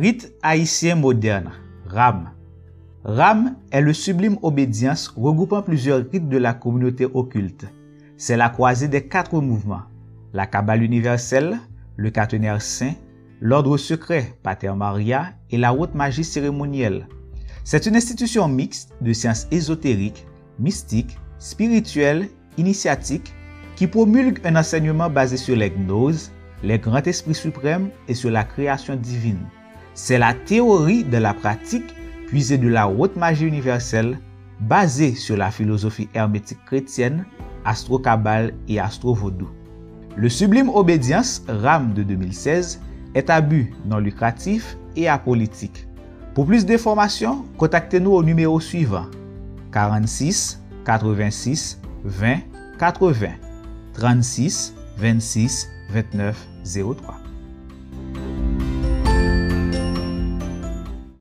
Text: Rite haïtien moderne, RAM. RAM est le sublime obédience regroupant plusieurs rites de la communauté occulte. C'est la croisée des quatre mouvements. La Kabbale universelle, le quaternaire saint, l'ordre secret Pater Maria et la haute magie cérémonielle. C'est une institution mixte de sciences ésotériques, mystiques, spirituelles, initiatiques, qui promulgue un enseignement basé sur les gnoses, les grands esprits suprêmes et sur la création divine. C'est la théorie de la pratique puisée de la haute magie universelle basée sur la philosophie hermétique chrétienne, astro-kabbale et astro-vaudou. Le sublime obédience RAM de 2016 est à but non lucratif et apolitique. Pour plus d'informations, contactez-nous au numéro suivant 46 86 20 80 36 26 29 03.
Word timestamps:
Rite 0.00 0.32
haïtien 0.40 0.94
moderne, 0.94 1.50
RAM. 1.86 2.30
RAM 3.04 3.56
est 3.70 3.82
le 3.82 3.92
sublime 3.92 4.38
obédience 4.40 5.08
regroupant 5.08 5.60
plusieurs 5.60 6.02
rites 6.10 6.30
de 6.30 6.38
la 6.38 6.54
communauté 6.54 7.04
occulte. 7.12 7.66
C'est 8.16 8.38
la 8.38 8.48
croisée 8.48 8.88
des 8.88 9.06
quatre 9.06 9.38
mouvements. 9.42 9.82
La 10.32 10.46
Kabbale 10.46 10.82
universelle, 10.82 11.58
le 11.96 12.08
quaternaire 12.08 12.62
saint, 12.62 12.94
l'ordre 13.42 13.76
secret 13.76 14.38
Pater 14.42 14.72
Maria 14.74 15.34
et 15.50 15.58
la 15.58 15.74
haute 15.74 15.94
magie 15.94 16.24
cérémonielle. 16.24 17.06
C'est 17.62 17.84
une 17.84 17.96
institution 17.96 18.48
mixte 18.48 18.94
de 19.02 19.12
sciences 19.12 19.48
ésotériques, 19.50 20.26
mystiques, 20.58 21.18
spirituelles, 21.38 22.30
initiatiques, 22.56 23.34
qui 23.76 23.86
promulgue 23.86 24.40
un 24.46 24.56
enseignement 24.56 25.10
basé 25.10 25.36
sur 25.36 25.56
les 25.56 25.68
gnoses, 25.68 26.30
les 26.62 26.78
grands 26.78 27.02
esprits 27.02 27.34
suprêmes 27.34 27.90
et 28.08 28.14
sur 28.14 28.30
la 28.30 28.44
création 28.44 28.96
divine. 28.96 29.46
C'est 29.94 30.18
la 30.18 30.34
théorie 30.34 31.04
de 31.04 31.16
la 31.16 31.34
pratique 31.34 31.94
puisée 32.26 32.58
de 32.58 32.68
la 32.68 32.88
haute 32.88 33.16
magie 33.16 33.46
universelle 33.46 34.18
basée 34.60 35.14
sur 35.14 35.36
la 35.36 35.50
philosophie 35.50 36.08
hermétique 36.14 36.64
chrétienne, 36.64 37.24
astro-kabbale 37.64 38.52
et 38.68 38.78
astro-vaudou. 38.78 39.48
Le 40.16 40.28
sublime 40.28 40.68
obédience 40.68 41.42
RAM 41.48 41.92
de 41.94 42.02
2016 42.02 42.80
est 43.14 43.30
à 43.30 43.40
but 43.40 43.72
non 43.86 43.98
lucratif 43.98 44.76
et 44.96 45.08
apolitique. 45.08 45.86
Pour 46.34 46.46
plus 46.46 46.64
d'informations, 46.64 47.44
contactez-nous 47.58 48.12
au 48.12 48.22
numéro 48.22 48.60
suivant 48.60 49.06
46 49.72 50.60
86 50.84 51.80
20 52.04 52.36
80 52.78 53.28
36 53.94 54.74
26 54.98 55.68
29 55.90 56.48
03. 56.64 57.29